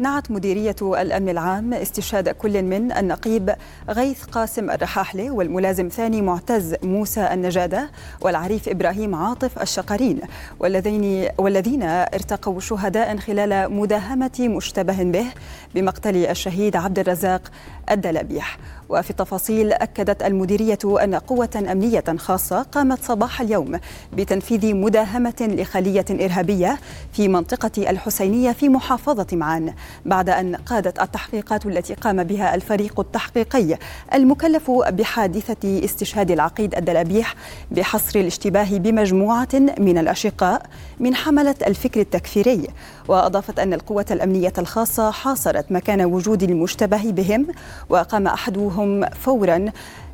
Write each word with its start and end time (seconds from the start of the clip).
نعت 0.00 0.30
مديرية 0.30 0.76
الأمن 0.82 1.28
العام 1.28 1.74
استشهاد 1.74 2.28
كل 2.28 2.62
من 2.62 2.92
النقيب 2.92 3.54
غيث 3.90 4.24
قاسم 4.24 4.70
الرحاحلي 4.70 5.30
والملازم 5.30 5.88
ثاني 5.88 6.22
معتز 6.22 6.74
موسى 6.82 7.28
النجادة 7.32 7.90
والعريف 8.20 8.68
إبراهيم 8.68 9.14
عاطف 9.14 9.62
الشقرين 9.62 10.20
والذين 10.60 11.28
والذين 11.38 11.82
ارتقوا 11.82 12.60
شهداء 12.60 13.16
خلال 13.16 13.72
مداهمة 13.74 14.30
مشتبه 14.40 15.02
به 15.02 15.26
بمقتل 15.74 16.16
الشهيد 16.16 16.76
عبد 16.76 16.98
الرزاق 16.98 17.42
الدلبيح. 17.90 18.58
وفي 18.88 19.10
التفاصيل 19.10 19.72
أكدت 19.72 20.22
المديرية 20.22 20.78
أن 20.84 21.14
قوة 21.14 21.50
أمنية 21.72 22.04
خاصة 22.18 22.62
قامت 22.62 23.02
صباح 23.04 23.40
اليوم 23.40 23.78
بتنفيذ 24.12 24.74
مداهمة 24.74 25.34
لخلية 25.40 26.04
إرهابية 26.10 26.78
في 27.12 27.28
منطقة 27.28 27.90
الحسينية 27.90 28.52
في 28.52 28.68
محافظة 28.68 29.26
معان. 29.32 29.74
بعد 30.06 30.30
أن 30.30 30.56
قادت 30.56 31.00
التحقيقات 31.00 31.66
التي 31.66 31.94
قام 31.94 32.24
بها 32.24 32.54
الفريق 32.54 33.00
التحقيقي 33.00 33.78
المكلف 34.14 34.70
بحادثة 34.70 35.84
استشهاد 35.84 36.30
العقيد 36.30 36.74
الدلبيح 36.74 37.34
بحصر 37.70 38.20
الاشتباه 38.20 38.78
بمجموعة 38.78 39.48
من 39.78 39.98
الأشقاء 39.98 40.62
من 41.00 41.14
حملة 41.14 41.54
الفكر 41.66 42.00
التكفيري. 42.00 42.68
وأضافت 43.08 43.58
أن 43.58 43.74
القوة 43.74 44.06
الأمنية 44.10 44.52
الخاصة 44.58 45.10
حاصرت 45.10 45.72
مكان 45.72 46.04
وجود 46.04 46.42
المشتبه 46.42 47.10
بهم 47.10 47.46
وقام 47.88 48.26
أحدهم 48.26 49.06
فورا 49.06 49.70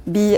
ب 0.06 0.36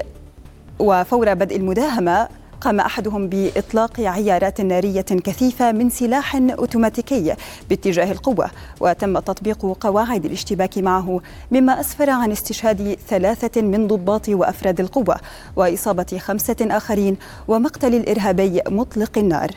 وفور 0.79 1.35
بدء 1.35 1.57
المداهمة 1.57 2.29
قام 2.61 2.81
أحدهم 2.81 3.29
بإطلاق 3.29 4.01
عيارات 4.01 4.61
نارية 4.61 5.01
كثيفة 5.01 5.73
من 5.73 5.91
سلاح 5.91 6.37
أوتوماتيكي 6.37 7.35
باتجاه 7.69 8.13
القوة 8.13 8.51
وتم 8.81 9.19
تطبيق 9.19 9.77
قواعد 9.81 10.25
الاشتباك 10.25 10.79
معه 10.79 11.21
مما 11.51 11.81
أسفر 11.81 12.11
عن 12.11 12.33
استشهاد 12.33 12.99
ثلاثة 13.09 13.63
من 13.63 13.87
ضباط 13.87 14.29
وأفراد 14.29 14.81
القوة 14.81 15.17
وإصابة 15.57 16.19
خمسة 16.19 16.57
آخرين 16.61 17.17
ومقتل 17.49 17.95
الإرهابي 17.95 18.61
مطلق 18.69 19.19
النار. 19.19 19.51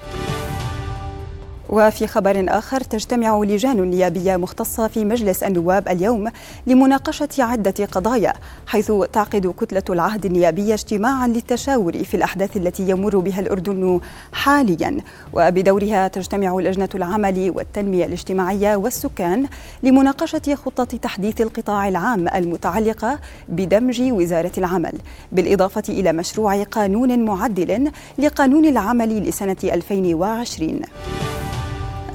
وفي 1.70 2.08
خبر 2.08 2.46
آخر 2.50 2.82
تجتمع 2.82 3.40
لجان 3.44 3.82
نيابية 3.82 4.38
مختصة 4.38 4.88
في 4.88 5.06
مجلس 5.06 5.44
النواب 5.44 5.88
اليوم 5.88 6.28
لمناقشة 6.68 7.30
عدة 7.40 7.86
قضايا 7.92 8.34
حيث 8.68 8.92
تعقد 9.14 9.54
كتلة 9.60 9.84
العهد 9.90 10.26
النيابية 10.26 10.74
اجتماعا 10.74 11.28
للتشاور 11.28 12.04
في 12.04 12.18
الأحداث 12.18 12.58
التي 12.58 12.90
يمر 12.90 13.18
بها 13.18 13.40
الأردن 13.40 14.00
حاليا. 14.32 14.98
وبدورها 15.34 16.08
تجتمع 16.08 16.60
لجنة 16.60 16.90
العمل 16.96 17.54
والتنمية 17.56 18.06
الاجتماعية 18.06 18.76
والسكان 18.76 19.46
لمناقشة 19.84 20.56
خطة 20.56 20.98
تحديث 20.98 21.42
القطاع 21.42 21.88
العام 21.88 22.28
المتعلقة 22.28 23.20
بدمج 23.50 24.02
وزارة 24.02 24.52
العمل 24.58 24.94
بالإضافة 25.32 25.84
إلى 25.90 26.14
مشروع 26.14 26.64
قانون 26.64 27.26
معدل 27.26 27.92
لقانون 28.18 28.66
العمل 28.66 29.30
لسنة 29.30 29.58
2020 29.64 30.82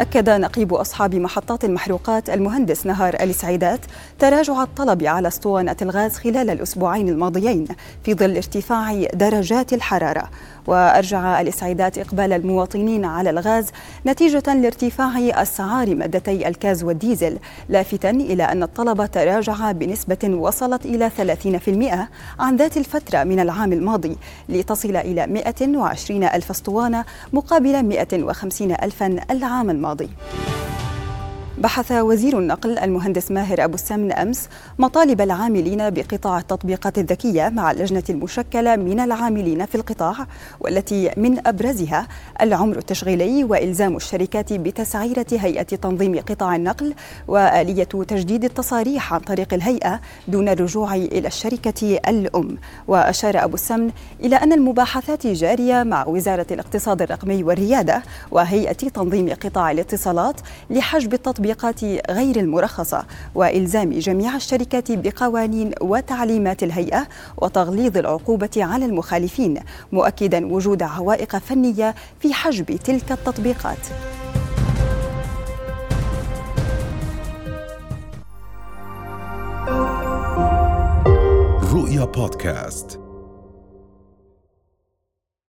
أكد 0.01 0.31
نقيب 0.31 0.75
أصحاب 0.75 1.15
محطات 1.15 1.65
المحروقات 1.65 2.31
المهندس 2.31 2.87
نهار 2.87 3.17
السعيدات 3.21 3.81
تراجع 4.19 4.63
الطلب 4.63 5.03
على 5.03 5.29
أسطوانة 5.29 5.77
الغاز 5.83 6.17
خلال 6.17 6.51
الأسبوعين 6.51 7.09
الماضيين 7.09 7.67
في 8.05 8.15
ظل 8.15 8.37
ارتفاع 8.37 9.05
درجات 9.15 9.73
الحرارة. 9.73 10.31
وأرجع 10.67 11.41
الإسعادات 11.41 11.99
إقبال 11.99 12.33
المواطنين 12.33 13.05
على 13.05 13.31
الغاز 13.31 13.71
نتيجة 14.07 14.55
لارتفاع 14.55 15.43
أسعار 15.43 15.95
مادتي 15.95 16.49
الكاز 16.49 16.85
والديزل 16.85 17.39
لافتا 17.69 18.11
إلى 18.11 18.43
أن 18.43 18.63
الطلب 18.63 19.07
تراجع 19.11 19.73
بنسبة 19.73 20.19
وصلت 20.25 20.87
إلى 20.87 21.11
30% 22.39 22.41
عن 22.41 22.57
ذات 22.57 22.77
الفترة 22.77 23.25
من 23.25 23.41
العام 23.41 23.73
الماضي 23.73 24.17
لتصل 24.49 24.97
إلى 24.97 25.27
120 25.27 26.25
ألف 26.25 26.51
أسطوانة 26.51 27.05
مقابل 27.33 27.83
150 27.83 28.71
ألفا 28.71 29.17
العام 29.31 29.71
الماضي. 29.71 30.11
بحث 31.59 31.93
وزير 31.93 32.39
النقل 32.39 32.79
المهندس 32.79 33.31
ماهر 33.31 33.65
أبو 33.65 33.75
السمن 33.75 34.13
أمس 34.13 34.49
مطالب 34.79 35.21
العاملين 35.21 35.91
بقطاع 35.91 36.39
التطبيقات 36.39 36.99
الذكية 36.99 37.49
مع 37.49 37.71
اللجنة 37.71 38.03
المشكلة 38.11 38.77
من 38.77 39.01
العاملين 39.01 39.67
في 39.67 39.75
القطاع 39.75 40.15
والتي 40.61 41.11
من 41.17 41.47
أبرزها 41.47 42.09
العمر 42.41 42.79
التشغيلي 42.79 43.45
وإلزام 43.45 43.97
الشركات 43.97 44.53
بتسعيرة 44.53 45.27
هيئة 45.33 45.63
تنظيم 45.63 46.21
قطاع 46.21 46.57
النقل 46.57 46.95
وآلية 47.29 47.85
تجديد 47.85 48.45
التصاريح 48.45 49.15
عن 49.15 49.21
طريق 49.21 49.55
الهيئة 49.55 50.01
دون 50.29 50.49
الرجوع 50.49 50.95
إلى 50.95 51.29
الشركة 51.29 51.99
الأم. 52.09 52.59
وأشار 52.89 53.45
أبو 53.45 53.55
السمن 53.55 53.91
إلى 54.21 54.37
أن 54.37 54.53
المباحثات 54.53 55.27
جارية 55.27 55.83
مع 55.83 56.07
وزارة 56.07 56.47
الاقتصاد 56.51 57.03
الرقمي 57.03 57.43
والريادة 57.43 58.03
وهيئة 58.31 58.73
تنظيم 58.73 59.29
قطاع 59.45 59.71
الاتصالات 59.71 60.41
لحجب 60.71 61.15
التطبيقات 61.15 61.44
التطبيقات 61.45 62.11
غير 62.11 62.37
المرخصة 62.37 63.05
وإلزام 63.35 63.91
جميع 63.91 64.37
الشركات 64.37 64.93
بقوانين 64.93 65.73
وتعليمات 65.81 66.63
الهيئة 66.63 67.07
وتغليظ 67.37 67.97
العقوبة 67.97 68.51
على 68.57 68.85
المخالفين 68.85 69.61
مؤكدا 69.93 70.47
وجود 70.47 70.83
عوائق 70.83 71.37
فنية 71.37 71.95
في 72.21 72.35
حجب 72.35 72.65
تلك 72.65 73.13
التطبيقات. 73.13 73.79
رؤيا 81.73 82.05
بودكاست. 82.05 83.04